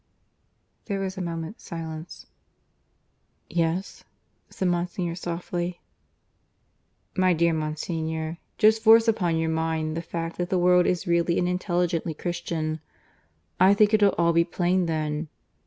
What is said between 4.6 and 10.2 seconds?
Monsignor softly. "My dear Monsignor, just force upon your mind the